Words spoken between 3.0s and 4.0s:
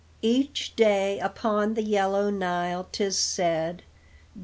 said.